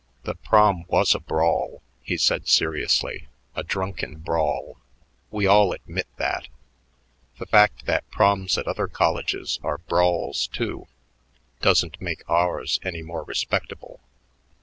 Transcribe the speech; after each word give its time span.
"The 0.23 0.33
Prom 0.33 0.85
was 0.87 1.13
a 1.13 1.19
brawl," 1.19 1.83
he 2.01 2.17
said 2.17 2.47
seriously, 2.47 3.27
"a 3.53 3.63
drunken 3.63 4.15
brawl. 4.15 4.77
We 5.29 5.45
all 5.45 5.73
admit 5.73 6.07
that. 6.17 6.47
The 7.37 7.45
fact 7.45 7.85
that 7.85 8.09
Proms 8.09 8.57
at 8.57 8.65
other 8.67 8.87
colleges 8.87 9.59
are 9.61 9.77
brawls, 9.77 10.47
too, 10.47 10.87
doesn't 11.61 12.01
make 12.01 12.27
ours 12.27 12.79
any 12.81 13.03
more 13.03 13.23
respectable. 13.25 13.99